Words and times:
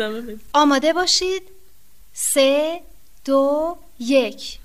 ادامه 0.00 0.20
بدید 0.20 0.40
آماده 0.52 0.92
باشید. 0.92 1.42
سه 2.12 2.80
دو 3.24 3.76
یک. 3.98 4.58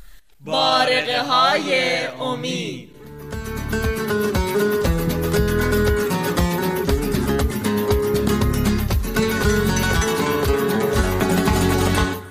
بارقه 0.45 1.23
های 1.23 1.97
امید. 2.07 2.89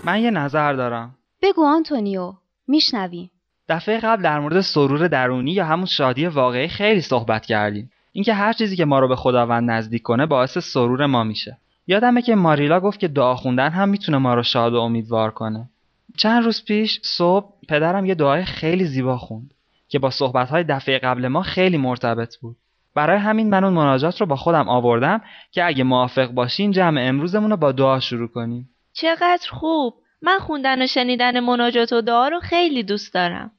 من 0.05 0.21
یه 0.21 0.30
نظر 0.30 0.73
دارم. 0.73 1.14
بگو 1.43 1.64
آنتونیو 1.66 2.32
میشنویم 2.68 3.30
دفعه 3.68 4.00
قبل 4.00 4.22
در 4.22 4.41
مورد 4.41 4.61
سرور 4.61 5.08
درونی 5.08 5.52
یا 5.52 5.64
همون 5.64 5.86
شادی 5.86 6.27
واقعی 6.27 6.68
خیلی 6.68 7.00
صحبت 7.00 7.46
کردیم. 7.46 7.91
اینکه 8.13 8.35
هر 8.35 8.52
چیزی 8.52 8.77
که 8.77 8.85
ما 8.85 8.99
رو 8.99 9.08
به 9.08 9.16
خداوند 9.16 9.71
نزدیک 9.71 10.02
کنه 10.02 10.27
باعث 10.27 10.58
سرور 10.58 11.07
ما 11.07 11.25
میشه. 11.25 11.58
یادمه 11.86 12.22
که 12.22 12.34
ماریلا 12.34 12.80
گفت 12.80 13.00
که 13.00 13.08
دعا 13.08 13.36
خوندن 13.36 13.70
هم 13.70 13.88
می‌تونه 13.88 14.18
ما 14.18 14.34
رو 14.34 14.43
شاد 14.43 14.74
و 14.74 14.80
امیدوار 14.80 15.30
کنه. 15.30 15.68
چند 16.16 16.44
روز 16.44 16.64
پیش 16.64 17.00
صبح 17.02 17.52
پدرم 17.68 18.07
یه 18.07 18.14
دعای 18.14 18.44
خیلی 18.44 18.84
زیبا 18.84 19.18
خوند 19.18 19.54
که 19.88 19.98
با 19.98 20.10
صحبتهای 20.10 20.64
دفعه 20.64 20.98
قبل 20.98 21.29
ما 21.29 21.43
خیلی 21.43 21.76
مرتبط 21.76 22.36
بود. 22.36 22.57
برای 22.94 23.18
همین 23.18 23.50
من 23.50 23.64
اون 23.64 23.72
مناجات 23.72 24.20
رو 24.20 24.26
با 24.26 24.36
خودم 24.36 24.68
آوردم 24.68 25.20
که 25.50 25.64
اگه 25.64 25.84
موافق 25.84 26.26
باشین 26.26 26.70
جمع 26.70 27.00
امروزمون 27.00 27.50
رو 27.50 27.57
با 27.57 27.72
دعا 27.72 28.00
شروع 28.00 28.29
کنیم. 28.29 28.71
چقدر 28.93 29.48
خوب! 29.50 29.94
من 30.22 30.38
خوندن 30.38 30.82
و 30.82 30.86
شنیدن 30.86 31.40
مناجات 31.40 31.93
و 31.93 32.00
دعا 32.00 32.28
رو 32.28 32.41
خیلی 32.41 32.82
دوست 32.82 33.14
دارم. 33.14 33.50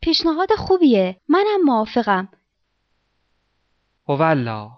پیشنهاد 0.00 0.48
خوبیه. 0.56 1.16
منم 1.28 1.62
موافقم. 1.64 2.28
هولا 4.08 4.70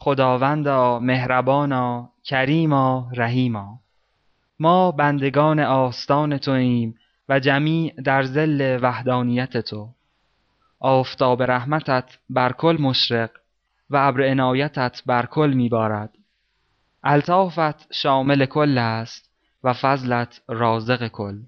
خداوندا 0.00 0.98
مهربانا 0.98 2.12
کریما 2.24 3.10
رحیما. 3.16 3.80
ما 4.58 4.90
بندگان 4.92 5.60
آستان 5.60 6.38
توییم 6.38 6.94
و 7.28 7.40
جمیع 7.40 7.94
در 8.04 8.22
زل 8.22 8.78
وحدانیت 8.82 9.56
تو. 9.56 9.88
آفتاب 10.80 11.42
رحمتت 11.42 12.18
بر 12.30 12.52
کل 12.52 12.76
مشرق 12.80 13.30
و 13.90 13.96
ابر 13.96 14.22
عنایتت 14.22 15.02
بر 15.06 15.26
کل 15.26 15.52
میبارد. 15.56 16.14
الطافت 17.04 17.92
شامل 17.92 18.46
کل 18.46 18.78
است 18.78 19.30
و 19.64 19.72
فضلت 19.72 20.42
رازق 20.48 21.08
کل. 21.08 21.38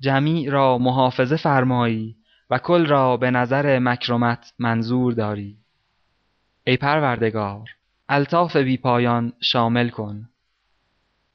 جمیع 0.00 0.50
را 0.50 0.78
محافظه 0.78 1.36
فرمایی 1.36 2.16
و 2.50 2.58
کل 2.58 2.86
را 2.86 3.16
به 3.16 3.30
نظر 3.30 3.78
مکرمت 3.78 4.52
منظور 4.58 5.12
داری. 5.12 5.65
ای 6.68 6.76
پروردگار 6.76 7.70
الطاف 8.08 8.56
بی 8.56 8.76
پایان 8.76 9.32
شامل 9.40 9.88
کن. 9.88 10.28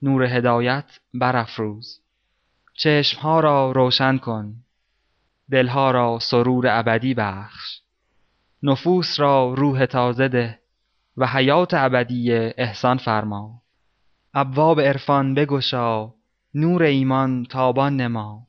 نور 0.01 0.23
هدایت 0.23 0.99
برافروز. 1.13 1.99
چشمها 2.73 3.39
را 3.39 3.71
روشن 3.71 4.17
کن. 4.17 4.55
دلها 5.51 5.91
را 5.91 6.19
سرور 6.21 6.67
ابدی 6.67 7.13
بخش. 7.13 7.81
نفوس 8.63 9.19
را 9.19 9.53
روح 9.53 9.85
تازه 9.85 10.27
ده 10.27 10.59
و 11.17 11.27
حیات 11.27 11.73
ابدی 11.73 12.33
احسان 12.33 12.97
فرما. 12.97 13.61
ابواب 14.33 14.81
عرفان 14.81 15.33
بگشا 15.33 16.13
نور 16.53 16.83
ایمان 16.83 17.45
تابان 17.45 17.97
نما. 17.97 18.47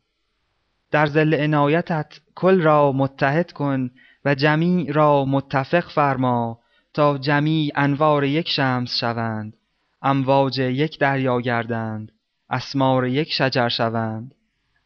در 0.90 1.06
زل 1.06 1.34
عنایتت 1.34 2.20
کل 2.34 2.62
را 2.62 2.92
متحد 2.92 3.52
کن 3.52 3.90
و 4.24 4.34
جمیع 4.34 4.92
را 4.92 5.24
متفق 5.24 5.90
فرما. 5.90 6.61
تا 6.94 7.18
جمیع 7.18 7.72
انوار 7.74 8.24
یک 8.24 8.48
شمس 8.48 8.96
شوند 8.96 9.56
امواج 10.02 10.58
یک 10.58 10.98
دریا 10.98 11.40
گردند 11.40 12.12
اسمار 12.50 13.06
یک 13.06 13.32
شجر 13.32 13.68
شوند. 13.68 14.34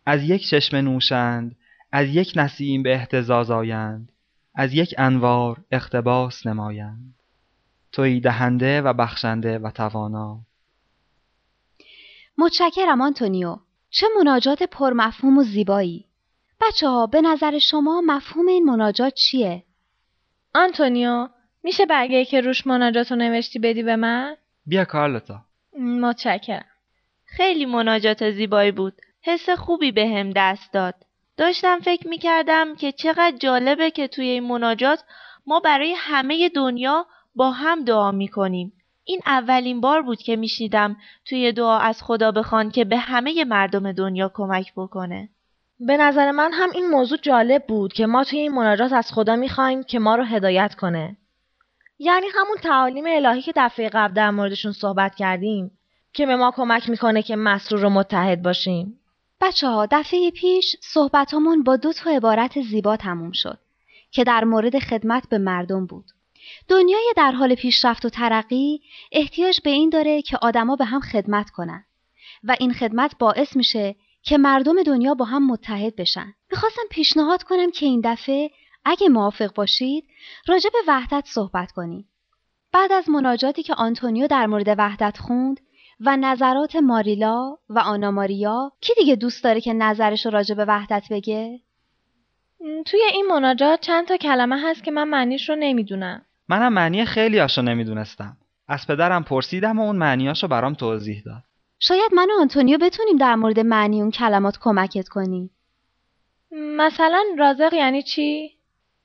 از 0.07 0.23
یک 0.23 0.49
چشمه 0.49 0.81
نوشند 0.81 1.57
از 1.93 2.09
یک 2.09 2.33
نسیم 2.37 2.83
به 2.83 2.95
اهتزاز 2.95 3.51
آیند 3.51 4.13
از 4.55 4.75
یک 4.75 4.95
انوار 4.99 5.65
اقتباس 5.71 6.47
نمایند. 6.47 7.15
توی 7.93 8.21
دهنده 8.21 8.83
و 8.83 8.93
بخشنده 8.93 9.59
و 9.59 9.71
توانا. 9.71 10.41
متشکرم 12.39 13.01
آنتونیو. 13.01 13.57
چه 13.91 14.07
مناجات 14.19 14.63
پرمفهوم 14.63 15.39
و 15.39 15.43
زیبایی. 15.43 16.05
بچه 16.61 16.89
ها 16.89 17.07
به 17.07 17.21
نظر 17.21 17.59
شما 17.59 18.03
مفهوم 18.07 18.47
این 18.47 18.65
مناجات 18.65 19.15
چیه؟ 19.15 19.65
آنتونیو 20.55 21.29
میشه 21.67 21.87
برگه 21.87 22.25
که 22.25 22.41
روش 22.41 22.67
مناجات 22.67 23.11
رو 23.11 23.17
نوشتی 23.17 23.59
بدی 23.59 23.83
به 23.83 23.97
من؟ 23.97 24.37
بیا 24.67 24.85
کارلوتا 24.85 25.41
متشکرم. 25.79 26.65
خیلی 27.25 27.67
مناجات 27.67 28.31
زیبایی 28.31 28.71
بود. 28.71 28.93
حس 29.23 29.51
خوبی 29.51 29.93
به 29.93 30.09
هم 30.09 30.31
دست 30.31 30.73
داد. 30.73 30.95
داشتم 31.37 31.79
فکر 31.79 32.09
می‌کردم 32.09 32.75
که 32.75 32.93
چقدر 32.93 33.37
جالبه 33.37 33.91
که 33.91 34.09
توی 34.09 34.25
این 34.25 34.45
مناجات 34.45 35.05
ما 35.47 35.61
برای 35.61 35.95
همه 35.99 36.49
دنیا 36.49 37.07
با 37.35 37.51
هم 37.51 37.85
دعا 37.85 38.13
می‌کنیم. 38.13 38.73
این 39.05 39.21
اولین 39.27 39.81
بار 39.81 40.03
بود 40.03 40.19
که 40.19 40.37
میشنیدم 40.37 40.97
توی 41.25 41.53
دعا 41.53 41.79
از 41.79 42.03
خدا 42.03 42.33
بخوان 42.33 42.71
که 42.71 42.85
به 42.85 42.97
همه 42.97 43.45
مردم 43.45 43.93
دنیا 43.93 44.31
کمک 44.35 44.73
بکنه. 44.77 45.29
به 45.81 45.97
نظر 45.97 46.31
من 46.31 46.53
هم 46.53 46.71
این 46.75 46.87
موضوع 46.89 47.19
جالب 47.19 47.67
بود 47.67 47.93
که 47.93 48.07
ما 48.07 48.25
توی 48.25 48.39
این 48.39 48.53
مناجات 48.53 48.93
از 48.93 49.13
خدا 49.13 49.37
می‌خوایم 49.37 49.83
که 49.83 49.99
ما 49.99 50.15
رو 50.15 50.25
هدایت 50.25 50.75
کنه. 50.75 51.17
یعنی 51.99 52.27
همون 52.35 52.57
تعالیم 52.57 53.05
الهی 53.07 53.43
که 53.43 53.53
دفعه 53.57 53.89
قبل 53.89 54.15
در 54.15 54.31
موردشون 54.31 54.73
صحبت 54.73 55.15
کردیم 55.15 55.71
که 56.13 56.27
به 56.27 56.37
ما 56.37 56.53
کمک 56.57 56.91
می‌کنه 56.91 57.23
که 57.23 57.37
مسرور 57.37 57.85
و 57.85 57.91
متحد 57.91 58.43
باشیم 58.43 59.01
بچه 59.41 59.69
ها 59.69 59.87
دفعه 59.91 60.31
پیش 60.31 60.77
صحبتامون 60.81 61.63
با 61.63 61.77
دو 61.77 61.93
تا 61.93 62.11
عبارت 62.11 62.61
زیبا 62.61 62.97
تموم 62.97 63.33
شد 63.33 63.59
که 64.11 64.25
در 64.25 64.45
مورد 64.45 64.79
خدمت 64.79 65.29
به 65.29 65.39
مردم 65.39 65.87
بود. 65.87 66.05
دنیای 66.69 67.13
در 67.17 67.33
حال 67.33 67.55
پیشرفت 67.55 68.05
و 68.05 68.09
ترقی 68.09 68.81
احتیاج 69.13 69.61
به 69.61 69.71
این 69.71 69.91
داره 69.91 70.23
که 70.23 70.39
آدما 70.43 70.77
به 70.77 70.85
هم 70.85 71.01
خدمت 71.01 71.51
کنن 71.51 71.85
و 72.45 72.57
این 72.61 72.73
خدمت 72.73 73.19
باعث 73.19 73.57
میشه 73.57 73.97
که 74.23 74.39
مردم 74.39 74.83
دنیا 74.83 75.15
با 75.15 75.25
هم 75.25 75.47
متحد 75.47 75.97
بشن. 75.97 76.35
می‌خواستم 76.51 76.83
پیشنهاد 76.91 77.43
کنم 77.43 77.71
که 77.71 77.87
این 77.87 78.01
دفعه 78.05 78.51
اگه 78.89 79.09
موافق 79.09 79.55
باشید 79.55 80.05
راجع 80.47 80.71
به 80.71 80.79
وحدت 80.89 81.25
صحبت 81.27 81.73
کنیم. 81.73 82.09
بعد 82.73 82.93
از 82.93 83.11
مناجاتی 83.11 83.63
که 83.63 83.75
آنتونیو 83.75 84.27
در 84.27 84.47
مورد 84.47 84.75
وحدت 84.79 85.19
خوند 85.19 85.61
و 86.01 86.17
نظرات 86.17 86.77
ماریلا 86.77 87.57
و 87.69 87.79
آنا 87.79 88.11
ماریا 88.11 88.73
کی 88.81 88.93
دیگه 88.99 89.17
دوست 89.17 89.45
داره 89.45 89.61
که 89.61 89.73
نظرش 89.73 90.27
رو 90.27 90.33
راجع 90.33 90.55
به 90.55 90.65
وحدت 90.65 91.05
بگه؟ 91.11 91.61
توی 92.87 93.01
این 93.13 93.27
مناجات 93.27 93.81
چند 93.81 94.07
تا 94.07 94.17
کلمه 94.17 94.61
هست 94.61 94.85
که 94.85 94.91
من 94.91 95.09
معنیش 95.09 95.49
رو 95.49 95.57
نمی‌دونم. 95.57 96.23
منم 96.49 96.73
معنی 96.73 97.05
خیلی 97.05 97.39
هاشو 97.39 97.63
نمی‌دونستم. 97.63 98.37
از 98.69 98.87
پدرم 98.87 99.25
پرسیدم 99.25 99.79
و 99.79 99.83
اون 99.83 99.97
معنیاشو 99.97 100.49
برام 100.49 100.75
توضیح 100.75 101.23
داد. 101.25 101.43
شاید 101.79 102.15
من 102.15 102.29
و 102.31 102.41
آنتونیو 102.41 102.79
بتونیم 102.79 103.17
در 103.17 103.35
مورد 103.35 103.61
معنی 103.61 104.01
اون 104.01 104.11
کلمات 104.11 104.59
کمکت 104.61 105.09
کنیم. 105.09 105.51
مثلا 106.53 107.23
رازق 107.39 107.75
یعنی 107.75 108.03
چی؟ 108.03 108.56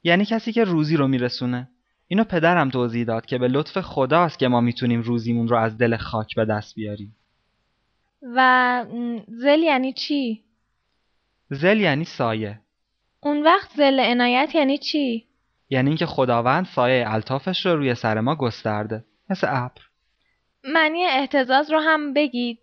یعنی 0.04 0.26
کسی 0.26 0.52
که 0.52 0.64
روزی 0.64 0.98
رو 0.98 1.08
میرسونه. 1.08 1.70
اینو 2.08 2.24
پدرم 2.24 2.70
توضیح 2.70 3.06
داد 3.06 3.26
که 3.26 3.38
به 3.38 3.48
لطف 3.48 3.82
خداست 3.82 4.40
که 4.40 4.48
ما 4.48 4.62
می‌تونیم 4.62 5.02
روزیمون 5.02 5.48
رو 5.48 5.58
از 5.58 5.78
دل 5.78 5.98
خاک 5.98 6.36
به 6.36 6.46
دست 6.46 6.76
بیاریم. 6.76 7.16
و 8.22 8.86
زل 9.28 9.60
یعنی 9.60 9.94
چی؟ 9.94 10.44
زل 11.50 11.80
یعنی 11.80 12.06
سایه. 12.06 12.60
اون 13.20 13.44
وقت 13.44 13.72
زل 13.76 14.00
عنایت 14.00 14.56
یعنی 14.56 14.78
چی؟ 14.78 15.28
یعنی 15.70 15.90
اینکه 15.90 16.06
خداوند 16.06 16.66
سایه 16.66 17.06
الطافش 17.08 17.66
رو 17.66 17.76
روی 17.76 17.96
سر 17.96 18.20
ما 18.20 18.36
گسترده. 18.36 19.06
مثل 19.30 19.48
ابر. 19.50 19.82
معنی 20.64 21.06
احتزاز 21.06 21.72
رو 21.72 21.80
هم 21.80 22.14
بگید. 22.14 22.60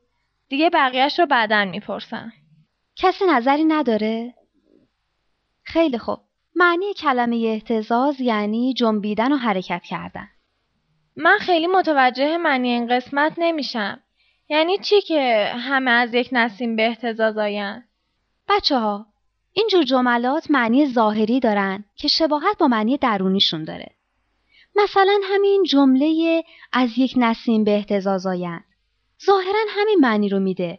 دیگه 0.49 0.71
بقیهش 0.71 1.19
رو 1.19 1.27
بعدا 1.27 1.65
می‌پرسم. 1.65 2.33
کسی 2.97 3.25
نظری 3.31 3.65
نداره؟ 3.65 4.35
خیلی 5.63 5.99
خوب. 5.99 6.28
معنی 6.59 6.95
کلمه 6.95 7.37
احتزاز 7.47 8.21
یعنی 8.21 8.75
جنبیدن 8.75 9.33
و 9.33 9.37
حرکت 9.37 9.83
کردن. 9.83 10.29
من 11.17 11.39
خیلی 11.41 11.67
متوجه 11.67 12.37
معنی 12.37 12.69
این 12.69 12.87
قسمت 12.87 13.33
نمیشم. 13.39 14.01
یعنی 14.49 14.79
چی 14.79 15.01
که 15.01 15.53
همه 15.55 15.91
از 15.91 16.15
یک 16.15 16.29
نسیم 16.33 16.77
به 16.77 16.87
احتزاز 16.87 17.39
آین؟ 17.39 17.83
بچه 18.49 18.79
ها 18.79 19.07
اینجور 19.53 19.83
جملات 19.83 20.51
معنی 20.51 20.87
ظاهری 20.87 21.41
دارن 21.41 21.85
که 21.97 22.09
شباهت 22.09 22.59
با 22.59 22.69
معنی 22.69 22.97
درونیشون 22.97 23.65
داره. 23.65 23.91
مثلا 24.77 25.21
همین 25.25 25.63
جمله 25.63 26.43
از 26.73 26.99
یک 26.99 27.15
نسیم 27.17 27.65
به 27.65 27.75
احتزاز 27.75 28.27
آیند. 28.27 28.65
ظاهرا 29.27 29.61
همین 29.69 29.99
معنی 30.01 30.29
رو 30.29 30.41
میده 30.41 30.79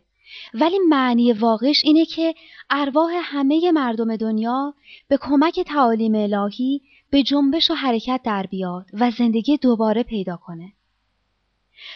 ولی 0.53 0.79
معنی 0.89 1.33
واقعش 1.33 1.81
اینه 1.85 2.05
که 2.05 2.35
ارواح 2.69 3.11
همه 3.23 3.71
مردم 3.71 4.15
دنیا 4.15 4.73
به 5.07 5.17
کمک 5.21 5.59
تعالیم 5.59 6.15
الهی 6.15 6.81
به 7.09 7.23
جنبش 7.23 7.71
و 7.71 7.73
حرکت 7.73 8.21
در 8.23 8.45
بیاد 8.45 8.85
و 8.93 9.11
زندگی 9.11 9.57
دوباره 9.57 10.03
پیدا 10.03 10.37
کنه. 10.37 10.73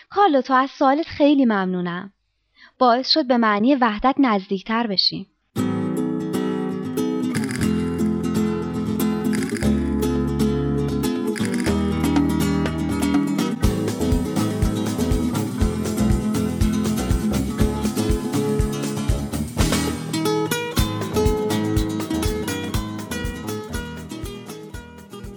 کارلو 0.09 0.41
تو 0.41 0.53
از 0.53 0.69
سوالت 0.71 1.07
خیلی 1.07 1.45
ممنونم. 1.45 2.13
باعث 2.79 3.09
شد 3.09 3.27
به 3.27 3.37
معنی 3.37 3.75
وحدت 3.75 4.15
نزدیکتر 4.19 4.87
بشیم. 4.87 5.27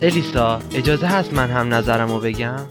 الیسا 0.07 0.61
اجازه 0.75 1.07
هست 1.07 1.35
من 1.35 1.51
هم 1.51 1.75
نظرم 1.75 2.09
رو 2.09 2.21
بگم؟ 2.21 2.67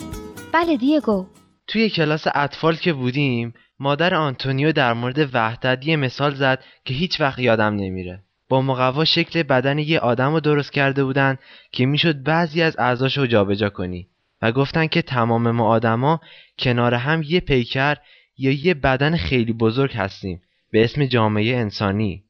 بله 0.53 0.77
دیگو. 0.77 1.25
توی 1.67 1.89
کلاس 1.89 2.27
اطفال 2.35 2.75
که 2.75 2.93
بودیم 2.93 3.53
مادر 3.79 4.15
آنتونیو 4.15 4.71
در 4.71 4.93
مورد 4.93 5.29
وحدت 5.33 5.87
یه 5.87 5.95
مثال 5.95 6.35
زد 6.35 6.63
که 6.85 6.93
هیچ 6.93 7.21
وقت 7.21 7.39
یادم 7.39 7.75
نمیره. 7.75 8.23
با 8.49 8.61
مقوا 8.61 9.05
شکل 9.05 9.43
بدن 9.43 9.79
یه 9.79 9.99
آدم 9.99 10.33
رو 10.33 10.39
درست 10.39 10.73
کرده 10.73 11.03
بودن 11.03 11.37
که 11.71 11.85
می‌شد 11.85 12.23
بعضی 12.23 12.61
از 12.61 12.75
اعضاش 12.79 13.17
رو 13.17 13.27
جابجا 13.27 13.69
کنی 13.69 14.07
و 14.41 14.51
گفتن 14.51 14.87
که 14.87 15.01
تمام 15.01 15.51
ما 15.51 15.67
آدما 15.67 16.19
کنار 16.59 16.93
هم 16.93 17.23
یه 17.23 17.39
پیکر 17.39 17.97
یا 18.37 18.51
یه 18.51 18.73
بدن 18.73 19.17
خیلی 19.17 19.53
بزرگ 19.53 19.93
هستیم 19.93 20.41
به 20.71 20.83
اسم 20.83 21.05
جامعه 21.05 21.55
انسانی. 21.55 22.24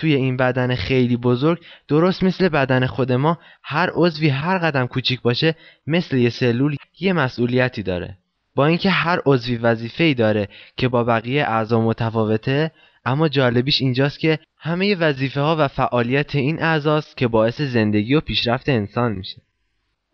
توی 0.00 0.14
این 0.14 0.36
بدن 0.36 0.74
خیلی 0.74 1.16
بزرگ 1.16 1.58
درست 1.88 2.22
مثل 2.22 2.48
بدن 2.48 2.86
خود 2.86 3.12
ما 3.12 3.38
هر 3.62 3.90
عضوی 3.94 4.28
هر 4.28 4.58
قدم 4.58 4.86
کوچیک 4.86 5.20
باشه 5.20 5.54
مثل 5.86 6.16
یه 6.16 6.30
سلول 6.30 6.76
یه 7.00 7.12
مسئولیتی 7.12 7.82
داره. 7.82 8.16
با 8.54 8.66
اینکه 8.66 8.90
هر 8.90 9.20
عضوی 9.26 9.56
وظیفه‌ای 9.56 10.14
داره 10.14 10.48
که 10.76 10.88
با 10.88 11.04
بقیه 11.04 11.42
اعضا 11.44 11.80
متفاوته 11.80 12.70
اما 13.04 13.28
جالبیش 13.28 13.80
اینجاست 13.80 14.18
که 14.18 14.38
همه 14.58 14.94
وظیفه 14.94 15.40
ها 15.40 15.56
و 15.58 15.68
فعالیت 15.68 16.34
این 16.34 16.62
اعضاست 16.62 17.16
که 17.16 17.28
باعث 17.28 17.60
زندگی 17.60 18.14
و 18.14 18.20
پیشرفت 18.20 18.68
انسان 18.68 19.12
میشه. 19.12 19.42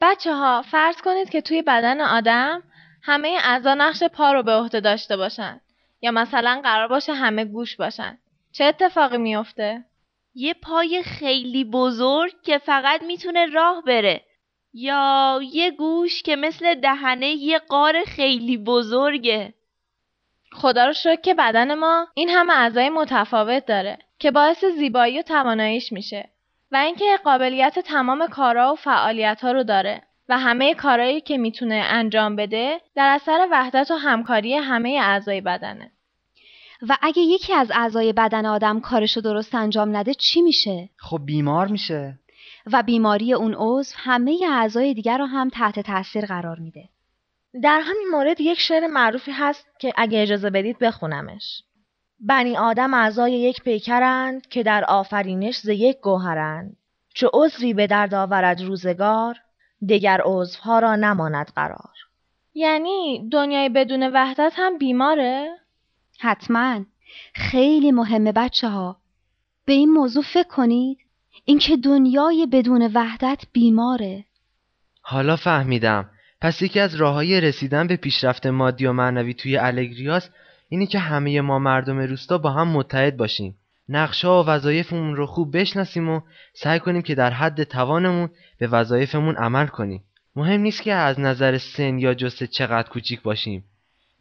بچه 0.00 0.35
ها 0.35 0.62
فرض 0.62 0.97
کنید 1.05 1.31
که 1.31 1.41
توی 1.41 1.62
بدن 1.62 2.00
آدم 2.00 2.62
همه 3.03 3.38
اعضا 3.44 3.75
نقش 3.75 4.03
پا 4.03 4.33
رو 4.33 4.43
به 4.43 4.53
عهده 4.53 4.81
داشته 4.81 5.17
باشن 5.17 5.61
یا 6.03 6.11
مثلا 6.11 6.61
قرار 6.65 6.88
باشه 6.88 7.15
همه 7.15 7.44
گوش 7.44 7.77
باشن. 7.77 8.19
چه 8.56 8.64
اتفاقی 8.64 9.19
میافته؟ 9.19 9.85
یه 10.35 10.55
پای 10.55 11.03
خیلی 11.03 11.64
بزرگ 11.64 12.32
که 12.43 12.58
فقط 12.58 13.03
می‌تونه 13.03 13.47
راه 13.47 13.82
بره. 13.87 14.23
یا 14.73 15.41
یه 15.53 15.70
گوش 15.70 16.23
که 16.23 16.37
مثل 16.37 16.75
دهنه 16.75 17.26
یه 17.29 17.58
قار 17.58 18.05
خیلی 18.05 18.56
بزرگه. 18.56 19.55
خدا 20.53 20.87
رو 20.87 20.93
شکر 20.93 21.20
که 21.20 21.35
بدن 21.35 21.75
ما 21.75 22.06
این 22.14 22.29
همه 22.29 22.53
اعضای 22.53 22.88
متفاوت 22.88 23.67
داره 23.67 23.99
که 24.19 24.31
باعث 24.31 24.64
زیبایی 24.64 25.19
و 25.19 25.23
تواناییش 25.23 25.93
میشه 25.93 26.29
و 26.73 26.76
اینکه 26.76 27.05
قابلیت 27.25 27.79
تمام 27.79 28.26
کارا 28.26 28.73
و 28.73 28.76
فعالیت 28.76 29.41
ها 29.41 29.52
رو 29.52 29.62
داره 29.62 30.02
و 30.29 30.38
همه 30.38 30.75
کارهایی 30.75 31.20
که 31.20 31.38
می‌تونه 31.38 31.75
انجام 31.75 32.37
بده 32.37 32.81
در 32.94 33.09
اثر 33.09 33.49
وحدت 33.50 33.91
و 33.91 33.94
همکاری 33.94 34.55
همه 34.55 34.99
اعضای 35.02 35.41
بدنه. 35.41 35.96
و 36.88 36.96
اگه 37.02 37.23
یکی 37.23 37.52
از 37.52 37.70
اعضای 37.75 38.12
بدن 38.12 38.46
آدم 38.46 38.81
کارشو 38.81 39.20
درست 39.20 39.55
انجام 39.55 39.96
نده 39.96 40.14
چی 40.14 40.43
میشه؟ 40.43 40.88
خب 40.96 41.20
بیمار 41.25 41.67
میشه 41.67 42.19
و 42.73 42.82
بیماری 42.82 43.32
اون 43.32 43.55
عضو 43.58 43.94
همه 43.96 44.40
اعضای 44.50 44.94
دیگر 44.94 45.19
رو 45.19 45.25
هم 45.25 45.49
تحت 45.49 45.81
تاثیر 45.81 46.26
قرار 46.26 46.58
میده. 46.58 46.88
در 47.62 47.81
همین 47.84 48.08
مورد 48.12 48.40
یک 48.40 48.61
شعر 48.61 48.87
معروفی 48.87 49.31
هست 49.31 49.67
که 49.78 49.93
اگه 49.96 50.23
اجازه 50.23 50.50
بدید 50.50 50.78
بخونمش. 50.78 51.62
بنی 52.20 52.56
آدم 52.56 52.94
اعضای 52.94 53.32
یک 53.32 53.62
پیکرند 53.62 54.46
که 54.46 54.62
در 54.62 54.84
آفرینش 54.84 55.58
ز 55.58 55.69
یک 55.69 56.00
گوهرند. 56.00 56.76
چو 57.14 57.31
عضوی 57.34 57.75
به 57.75 57.87
درد 57.87 58.14
آورد 58.14 58.62
روزگار 58.62 59.37
دگر 59.88 60.20
عضوها 60.25 60.78
را 60.78 60.96
نماند 60.96 61.52
قرار. 61.56 61.94
یعنی 62.55 63.28
دنیای 63.32 63.69
بدون 63.69 64.11
وحدت 64.12 64.52
هم 64.56 64.78
بیماره؟ 64.78 65.49
حتما. 66.21 66.85
خیلی 67.35 67.93
مهمه 67.93 68.33
بچه 68.33 68.69
ها 68.69 68.97
به 69.65 69.73
این 69.73 69.91
موضوع 69.93 70.23
فکر 70.23 70.49
کنید. 70.49 70.99
اینکه 71.45 71.77
دنیای 71.77 72.47
بدون 72.53 72.91
وحدت 72.95 73.43
بیماره. 73.53 74.25
حالا 75.03 75.37
فهمیدم. 75.37 76.11
پس 76.41 76.63
یکی 76.63 76.81
از 76.81 76.95
راههای 76.95 77.41
رسیدن 77.41 77.87
به 77.87 77.97
پیشرفت 77.97 78.47
مادی 78.47 78.87
و 78.87 78.93
معنوی 78.93 79.35
توی 79.35 79.57
الگریاس 79.57 80.31
اینه 80.69 80.87
که 80.87 80.99
همه 80.99 81.41
ما 81.41 81.59
مردم 81.59 81.99
روستا 81.99 82.39
با 82.39 82.51
هم 82.51 82.69
متحد 82.69 83.17
باشیم. 83.17 83.57
نقشه 83.89 84.29
و 84.29 84.45
وظایفمون 84.45 85.17
رو 85.17 85.27
خوب 85.27 85.57
بشناسیم 85.57 86.09
و 86.09 86.21
سعی 86.55 86.81
کنیم 86.81 87.03
که 87.03 87.15
در 87.15 87.31
حد 87.31 87.62
توانمون 87.62 88.31
به 88.59 88.67
وظایفمون 88.67 89.37
عمل 89.37 89.67
کنیم. 89.67 90.05
مهم 90.37 90.61
نیست 90.61 90.83
که 90.83 90.93
از 90.93 91.21
نظر 91.21 91.59
سن 91.59 91.99
یا 91.99 92.15
جسه 92.15 92.47
چقدر 92.47 92.89
کوچیک 92.89 93.23
باشیم. 93.23 93.65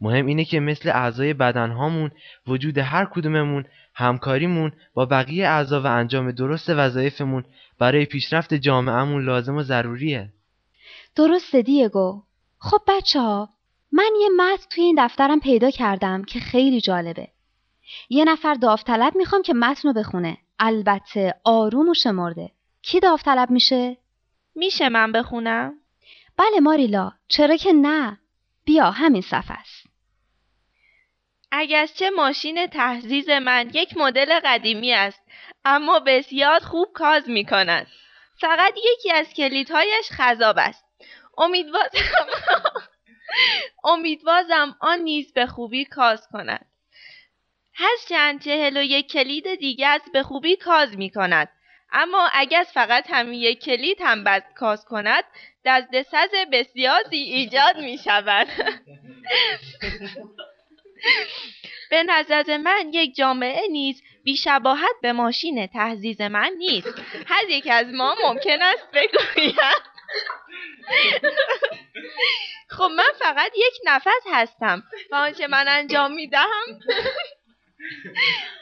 مهم 0.00 0.26
اینه 0.26 0.44
که 0.44 0.60
مثل 0.60 0.88
اعضای 0.88 1.34
بدنهامون 1.34 2.10
وجود 2.46 2.78
هر 2.78 3.04
کدوممون 3.04 3.64
همکاریمون 3.94 4.72
با 4.94 5.06
بقیه 5.06 5.48
اعضا 5.48 5.82
و 5.82 5.86
انجام 5.86 6.30
درست 6.30 6.70
وظایفمون 6.70 7.44
برای 7.78 8.04
پیشرفت 8.04 8.54
جامعهمون 8.54 9.24
لازم 9.24 9.56
و 9.56 9.62
ضروریه. 9.62 10.32
درسته 11.14 11.62
دیگو. 11.62 12.22
خب 12.58 12.80
بچه 12.88 13.20
ها 13.20 13.48
من 13.92 14.10
یه 14.20 14.28
متن 14.36 14.64
توی 14.70 14.84
این 14.84 14.96
دفترم 14.98 15.40
پیدا 15.40 15.70
کردم 15.70 16.24
که 16.24 16.40
خیلی 16.40 16.80
جالبه. 16.80 17.28
یه 18.08 18.24
نفر 18.24 18.54
داوطلب 18.54 19.16
می‌خوام 19.16 19.42
که 19.42 19.54
متن 19.54 19.88
رو 19.88 19.94
بخونه. 19.94 20.38
البته 20.58 21.34
آروم 21.44 21.88
و 21.88 21.94
شمرده 21.94 22.50
کی 22.82 23.00
داوطلب 23.00 23.50
میشه؟ 23.50 23.96
میشه 24.54 24.88
من 24.88 25.12
بخونم؟ 25.12 25.74
بله 26.36 26.60
ماریلا. 26.62 27.12
چرا 27.28 27.56
که 27.56 27.72
نه. 27.72 28.18
بیا 28.64 28.90
همین 28.90 29.22
صفحه 29.22 29.56
است. 29.60 29.85
اگرچه 31.58 32.10
ماشین 32.10 32.66
تحزیز 32.66 33.30
من 33.30 33.70
یک 33.74 33.96
مدل 33.96 34.40
قدیمی 34.44 34.92
است 34.92 35.22
اما 35.64 35.98
بسیار 35.98 36.60
خوب 36.60 36.88
کاز 36.94 37.28
می 37.28 37.44
کند. 37.44 37.86
فقط 38.40 38.74
یکی 38.92 39.12
از 39.12 39.34
کلیدهایش 39.34 40.08
خذاب 40.12 40.56
است. 40.58 40.84
امیدوارم 41.38 41.88
امیدوارم 43.84 44.76
آن 44.80 44.98
نیز 44.98 45.32
به 45.32 45.46
خوبی 45.46 45.84
کاز 45.84 46.28
کند. 46.32 46.66
هرچند 47.74 48.42
چهل 48.42 48.76
و 48.76 48.82
یک 48.82 49.12
کلید 49.12 49.54
دیگر 49.54 50.00
به 50.12 50.22
خوبی 50.22 50.56
کاز 50.56 50.96
می 50.96 51.10
کند 51.10 51.48
اما 51.92 52.28
اگر 52.32 52.66
فقط 52.74 53.06
همین 53.10 53.40
یک 53.40 53.64
کلید 53.64 53.98
هم 54.00 54.24
بد 54.24 54.44
کاز 54.54 54.84
کند 54.84 55.24
دستسز 55.64 56.30
بسیاری 56.52 57.18
ایجاد 57.18 57.76
می 57.76 57.98
شود 57.98 58.48
به 61.90 62.02
نظر 62.02 62.56
من 62.56 62.90
یک 62.92 63.16
جامعه 63.16 63.68
نیز 63.68 64.02
بیشباهت 64.24 64.96
به 65.02 65.12
ماشین 65.12 65.66
تهزیز 65.66 66.20
من 66.20 66.52
نیست. 66.58 67.02
هر 67.26 67.48
یک 67.48 67.68
از 67.70 67.86
ما 67.94 68.16
ممکن 68.24 68.62
است 68.62 68.88
بگوید 68.92 69.56
خب 72.70 72.90
من 72.96 73.12
فقط 73.18 73.52
یک 73.56 73.74
نفس 73.84 74.22
هستم. 74.32 74.82
و 75.10 75.14
آنچه 75.14 75.46
من 75.46 75.64
انجام 75.68 76.12
می 76.12 76.28
دهم 76.28 76.80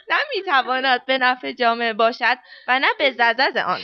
نمی‌تواند 0.09 1.05
به 1.05 1.17
نفع 1.17 1.51
جامعه 1.51 1.93
باشد 1.93 2.37
و 2.67 2.79
نه 2.79 2.87
به 2.99 3.11
ززز 3.11 3.57
آن. 3.57 3.81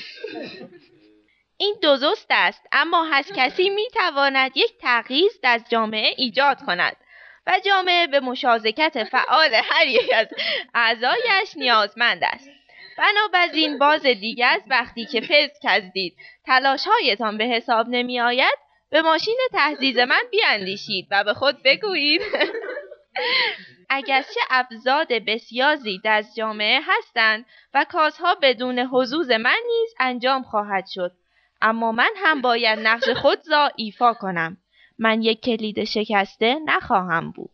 این 1.57 1.75
درست 1.81 2.27
است 2.29 2.67
اما 2.71 3.03
هر 3.03 3.21
کسی 3.21 3.69
می‌تواند 3.69 4.51
یک 4.57 4.77
تغییر 4.81 5.31
در 5.43 5.61
جامعه 5.69 6.13
ایجاد 6.17 6.61
کند. 6.65 6.97
جامعه 7.59 8.07
به 8.07 8.19
مشارکت 8.19 9.03
فعال 9.03 9.53
هر 9.53 9.87
یک 9.87 10.13
از 10.13 10.27
اعضایش 10.73 11.57
نیازمند 11.57 12.19
است. 12.23 12.49
بنابراین 12.97 13.77
باز 13.77 14.01
دیگر 14.01 14.61
وقتی 14.67 15.05
که 15.05 15.21
فز 15.21 15.59
کردید 15.61 16.15
تلاشهایتان 16.45 17.37
به 17.37 17.43
حساب 17.43 17.87
نمی 17.89 18.19
آید 18.19 18.57
به 18.89 19.01
ماشین 19.01 19.37
تهدید 19.51 19.99
من 19.99 20.21
بیاندیشید 20.31 21.07
و 21.11 21.23
به 21.23 21.33
خود 21.33 21.63
بگویید. 21.63 22.21
اگرچه 23.89 24.39
ابزاد 24.49 25.07
بسیازی 25.07 25.99
در 26.03 26.23
جامعه 26.37 26.81
هستند 26.87 27.45
و 27.73 27.85
کارها 27.89 28.35
بدون 28.41 28.79
حضوز 28.79 29.31
من 29.31 29.59
نیز 29.67 29.93
انجام 29.99 30.43
خواهد 30.43 30.87
شد. 30.87 31.11
اما 31.61 31.91
من 31.91 32.11
هم 32.15 32.41
باید 32.41 32.79
نقش 32.79 33.09
خود 33.09 33.39
را 33.51 33.71
ایفا 33.75 34.13
کنم. 34.13 34.57
من 35.01 35.21
یک 35.21 35.41
کلید 35.41 35.83
شکسته 35.83 36.55
نخواهم 36.65 37.31
بود. 37.31 37.49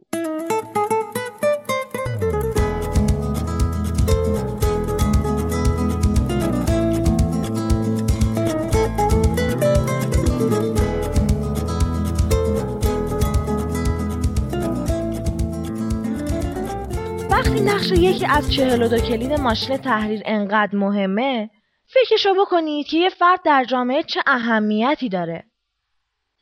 وقتی 17.31 17.59
نقش 17.59 17.91
یکی 17.91 18.25
از 18.25 18.53
چهل 18.53 18.81
و 18.81 18.87
دو 18.87 18.97
کلید 18.97 19.33
ماشین 19.33 19.77
تحریر 19.77 20.21
انقدر 20.25 20.75
مهمه 20.75 21.49
فکرشو 21.85 22.33
بکنید 22.41 22.87
که 22.87 22.97
یه 22.97 23.09
فرد 23.09 23.39
در 23.45 23.63
جامعه 23.63 24.03
چه 24.03 24.21
اهمیتی 24.27 25.09
داره. 25.09 25.43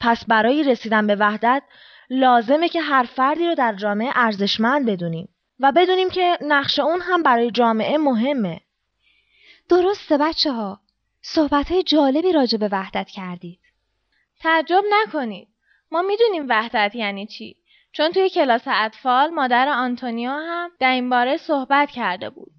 پس 0.05 0.25
برای 0.25 0.63
رسیدن 0.63 1.07
به 1.07 1.15
وحدت 1.15 1.63
لازمه 2.09 2.69
که 2.69 2.81
هر 2.81 3.03
فردی 3.03 3.47
رو 3.47 3.55
در 3.55 3.73
جامعه 3.73 4.11
ارزشمند 4.15 4.85
بدونیم 4.85 5.29
و 5.59 5.71
بدونیم 5.71 6.09
که 6.09 6.37
نقش 6.41 6.79
اون 6.79 7.01
هم 7.01 7.23
برای 7.23 7.51
جامعه 7.51 7.97
مهمه. 7.97 8.61
درسته 9.69 10.17
بچه 10.17 10.51
ها 10.51 10.79
صحبت 11.21 11.71
های 11.71 11.83
جالبی 11.83 12.31
راجع 12.31 12.57
به 12.57 12.69
وحدت 12.71 13.07
کردید. 13.09 13.59
تعجب 14.39 14.83
نکنید. 14.91 15.47
ما 15.91 16.01
می‌دونیم 16.01 16.45
وحدت 16.49 16.95
یعنی 16.95 17.27
چی. 17.27 17.55
چون 17.91 18.11
توی 18.11 18.29
کلاس 18.29 18.63
اطفال 18.65 19.29
مادر 19.29 19.67
آنتونیو 19.67 20.31
هم 20.31 20.71
در 20.79 20.91
این 20.91 21.09
باره 21.09 21.37
صحبت 21.37 21.91
کرده 21.91 22.29
بود. 22.29 22.51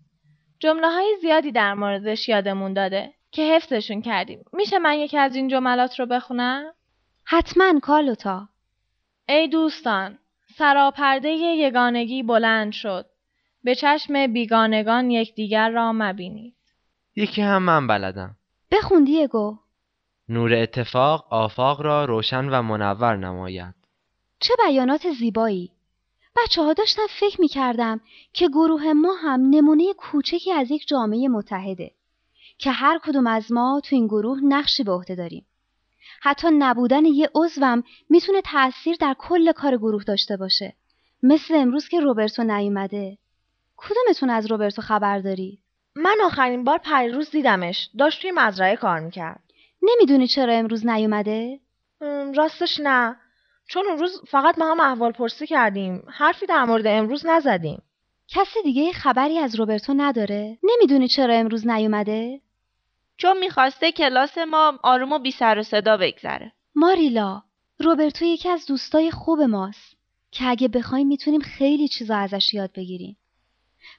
جمله 0.58 0.88
های 0.88 1.16
زیادی 1.20 1.52
در 1.52 1.74
موردش 1.74 2.28
یادمون 2.28 2.72
داده 2.72 3.14
که 3.30 3.42
حفظشون 3.42 4.02
کردیم. 4.02 4.44
میشه 4.52 4.78
من 4.78 4.94
یکی 4.94 5.18
از 5.18 5.36
این 5.36 5.48
جملات 5.48 6.00
رو 6.00 6.06
بخونم؟ 6.06 6.75
حتما 7.28 7.80
کالوتا. 7.82 8.48
ای 9.28 9.48
دوستان 9.48 10.18
سراپرده 10.58 11.28
یگانگی 11.28 12.22
بلند 12.22 12.72
شد. 12.72 13.06
به 13.64 13.74
چشم 13.74 14.32
بیگانگان 14.32 15.10
یکدیگر 15.10 15.70
را 15.70 15.92
مبینید. 15.92 16.54
یکی 17.16 17.42
هم 17.42 17.62
من 17.62 17.86
بلدم. 17.86 18.36
بخون 18.70 19.04
دیگو 19.04 19.58
نور 20.28 20.54
اتفاق 20.54 21.26
آفاق 21.30 21.82
را 21.82 22.04
روشن 22.04 22.48
و 22.48 22.62
منور 22.62 23.16
نماید. 23.16 23.74
چه 24.40 24.54
بیانات 24.66 25.10
زیبایی. 25.18 25.70
بچه 26.36 26.62
ها 26.62 26.72
داشتم 26.72 27.06
فکر 27.20 27.40
می 27.40 27.48
کردم 27.48 28.00
که 28.32 28.48
گروه 28.48 28.92
ما 28.92 29.12
هم 29.12 29.40
نمونه 29.50 29.92
کوچکی 29.98 30.52
از 30.52 30.70
یک 30.70 30.86
جامعه 30.86 31.28
متحده 31.28 31.94
که 32.58 32.70
هر 32.70 32.98
کدوم 32.98 33.26
از 33.26 33.52
ما 33.52 33.80
تو 33.84 33.96
این 33.96 34.06
گروه 34.06 34.38
نقشی 34.42 34.84
به 34.84 34.92
عهده 34.92 35.14
داریم. 35.14 35.46
حتی 36.20 36.48
نبودن 36.52 37.04
یه 37.04 37.30
عضوم 37.34 37.82
می‌تونه 38.08 38.42
تأثیر 38.42 38.96
در 39.00 39.14
کل 39.18 39.52
کار 39.52 39.76
گروه 39.76 40.04
داشته 40.04 40.36
باشه 40.36 40.74
مثل 41.22 41.54
امروز 41.54 41.88
که 41.88 42.00
روبرتو 42.00 42.42
نیومده 42.42 43.18
کدومتون 43.76 44.30
از 44.30 44.50
روبرتو 44.50 44.82
خبر 44.82 45.18
داری؟ 45.18 45.58
من 45.94 46.16
آخرین 46.24 46.64
بار 46.64 46.78
پریروز 46.78 47.30
دیدمش 47.30 47.90
داشت 47.98 48.22
توی 48.22 48.30
مزرعه 48.30 48.76
کار 48.76 49.00
می‌کرد 49.00 49.42
نمی‌دونی 49.82 50.26
چرا 50.26 50.52
امروز 50.52 50.86
نیومده؟ 50.86 51.60
راستش 52.34 52.80
نه 52.82 53.16
چون 53.68 53.86
اون 53.86 53.98
روز 53.98 54.22
فقط 54.28 54.58
ما 54.58 54.70
هم 54.70 54.80
احوال 54.80 55.12
پرسی 55.12 55.46
کردیم 55.46 56.02
حرفی 56.08 56.46
در 56.46 56.64
مورد 56.64 56.86
امروز 56.86 57.26
نزدیم 57.26 57.82
کسی 58.28 58.62
دیگه 58.62 58.92
خبری 58.92 59.38
از 59.38 59.54
روبرتو 59.54 59.94
نداره؟ 59.96 60.58
نمی‌دونی 60.62 61.08
چرا 61.08 61.34
امروز 61.34 61.66
نیومده؟ 61.66 62.40
چون 63.16 63.38
می‌خواسته 63.38 63.92
کلاس 63.92 64.38
ما 64.38 64.78
آروم 64.82 65.12
و 65.12 65.18
بی 65.18 65.30
سر 65.30 65.58
و 65.58 65.62
صدا 65.62 65.96
بگذره. 65.96 66.52
ماریلا 66.74 67.42
روبرتو 67.78 68.24
یکی 68.24 68.48
از 68.48 68.66
دوستای 68.66 69.10
خوب 69.10 69.40
ماست 69.40 69.96
که 70.30 70.44
اگه 70.48 70.68
بخوایم 70.68 71.06
می‌تونیم 71.06 71.40
خیلی 71.40 71.88
چیزا 71.88 72.16
ازش 72.16 72.54
یاد 72.54 72.72
بگیریم. 72.72 73.16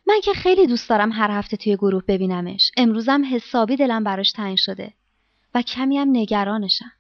من 0.08 0.22
که 0.24 0.34
خیلی 0.34 0.68
دوست 0.68 0.90
دارم 0.90 1.12
هر 1.12 1.32
هفته 1.32 1.58
توی 1.58 1.76
گروه 1.76 2.04
ببینمش. 2.08 2.72
امروزم 2.78 3.36
حسابی 3.36 3.76
دلم 3.76 4.04
براش 4.04 4.32
تنگ 4.32 4.58
شده 4.58 4.94
و 5.56 5.62
کمی 5.62 5.98
هم 5.98 6.10
نگرانشم. 6.12 6.92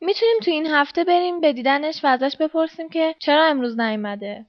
می‌تونیم 0.00 0.36
تو 0.42 0.50
این 0.50 0.66
هفته 0.66 1.04
بریم 1.04 1.40
به 1.40 1.52
دیدنش 1.52 2.04
و 2.04 2.06
ازش 2.06 2.36
بپرسیم 2.40 2.88
که 2.88 3.14
چرا 3.18 3.46
امروز 3.46 3.80
نیومده. 3.80 4.46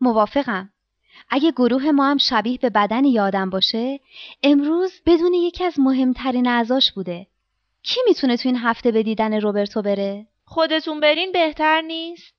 موافقم. 0.00 0.70
اگه 1.30 1.50
گروه 1.50 1.90
ما 1.90 2.10
هم 2.10 2.18
شبیه 2.18 2.58
به 2.58 2.70
بدن 2.70 3.04
یادم 3.04 3.50
باشه 3.50 4.00
امروز 4.42 4.92
بدون 5.06 5.34
یکی 5.34 5.64
از 5.64 5.80
مهمترین 5.80 6.48
اعضاش 6.48 6.92
بوده. 6.92 7.26
کی 7.82 8.00
می‌تونه 8.06 8.36
تو 8.36 8.48
این 8.48 8.58
هفته 8.58 8.90
به 8.92 9.02
دیدن 9.02 9.40
روبرتو 9.40 9.82
بره؟ 9.82 10.26
خودتون 10.44 11.00
برین 11.00 11.32
بهتر 11.32 11.80
نیست. 11.80 12.34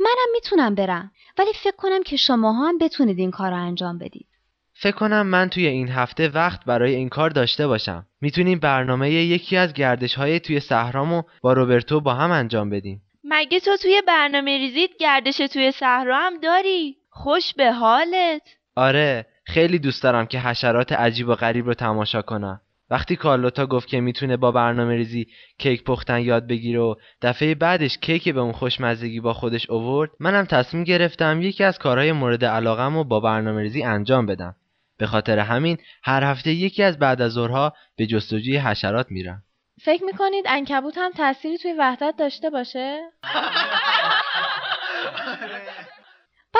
منم 0.00 0.32
می‌تونم 0.32 0.74
برم 0.74 1.10
ولی 1.38 1.52
فکر 1.52 1.76
کنم 1.76 2.02
که 2.02 2.16
شماها 2.16 2.68
هم 2.68 2.78
بتونید 2.78 3.18
این 3.18 3.30
کار 3.30 3.50
رو 3.50 3.56
انجام 3.56 3.98
بدید. 3.98 4.26
فکر 4.72 4.96
کنم 4.96 5.26
من 5.26 5.48
توی 5.48 5.66
این 5.66 5.88
هفته 5.88 6.28
وقت 6.28 6.64
برای 6.64 6.94
این 6.94 7.08
کار 7.08 7.30
داشته 7.30 7.66
باشم. 7.66 8.06
می‌تونیم 8.20 8.58
برنامه 8.58 9.10
یکی 9.10 9.56
از 9.56 9.72
گردش 9.72 10.14
های 10.14 10.40
توی 10.40 10.60
صحرامو 10.60 11.22
با 11.42 11.52
روبرتو 11.52 12.00
با 12.00 12.14
هم 12.14 12.30
انجام 12.30 12.70
بدیم. 12.70 13.02
مگه 13.24 13.60
تو 13.60 13.76
توی 13.76 14.02
برنامه 14.06 14.58
ریزیت 14.58 14.90
گردش 14.98 15.36
توی 15.36 15.72
صحرا 15.72 16.18
هم 16.18 16.40
داری؟ 16.40 16.96
خوش 17.16 17.54
به 17.54 17.72
حالت. 17.72 18.42
آره 18.76 19.26
خیلی 19.44 19.78
دوست 19.78 20.02
دارم 20.02 20.26
که 20.26 20.40
حشرات 20.40 20.92
عجیب 20.92 21.28
و 21.28 21.34
غریب 21.34 21.66
رو 21.66 21.74
تماشا 21.74 22.22
کنم. 22.22 22.60
وقتی 22.90 23.16
کارلوتا 23.16 23.66
گفت 23.66 23.88
که 23.88 24.00
می‌تونه 24.00 24.36
با 24.36 24.52
برنامه 24.52 24.94
ریزی 24.94 25.26
کیک 25.58 25.84
پختن 25.84 26.20
یاد 26.20 26.46
بگیره 26.46 26.80
و 26.80 26.94
دفعه 27.22 27.54
بعدش 27.54 27.98
کیک 27.98 28.28
به 28.28 28.40
اون 28.40 28.52
خوشمزگی 28.52 29.20
با 29.20 29.32
خودش 29.32 29.70
اوورد 29.70 30.10
منم 30.20 30.44
تصمیم 30.44 30.84
گرفتم 30.84 31.42
یکی 31.42 31.64
از 31.64 31.78
کارهای 31.78 32.12
مورد 32.12 32.44
علاقم 32.44 32.96
رو 32.96 33.04
با 33.04 33.20
برنامه 33.20 33.62
ریزی 33.62 33.82
انجام 33.82 34.26
بدم. 34.26 34.54
به 34.98 35.06
خاطر 35.06 35.38
همین 35.38 35.78
هر 36.02 36.24
هفته 36.24 36.50
یکی 36.50 36.82
از 36.82 36.98
بعد 36.98 37.22
از 37.22 37.32
ظهرها 37.32 37.72
به 37.96 38.06
جستجوی 38.06 38.56
حشرات 38.56 39.06
میرم. 39.10 39.42
فکر 39.82 40.04
می‌کنید 40.04 40.44
انکبوت 40.48 40.98
هم 40.98 41.12
تأثیری 41.12 41.58
توی 41.58 41.74
وحدت 41.78 42.14
داشته 42.18 42.50
باشه؟ 42.50 43.00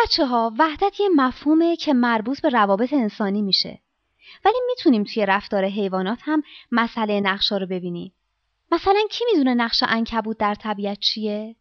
بچه 0.05 0.27
ها 0.27 0.53
وحدت 0.59 1.01
یه 1.01 1.09
مفهومه 1.17 1.77
که 1.77 1.95
مربوط 1.95 2.41
به 2.41 2.49
روابط 2.49 2.93
انسانی 2.93 3.43
میشه 3.43 3.81
ولی 4.45 4.57
می‌تونیم 4.69 5.05
توی 5.05 5.27
رفتار 5.27 5.65
حیوانات 5.65 6.19
هم 6.23 6.43
مسئله 6.73 7.21
نقشا 7.21 7.57
رو 7.57 7.67
ببینیم 7.67 8.13
مثلا 8.73 9.01
کی 9.11 9.25
می‌دونه 9.33 9.55
نقش 9.55 9.83
انکبوت 9.89 10.39
در 10.39 10.55
طبیعت 10.55 10.99
چیه؟ 10.99 11.57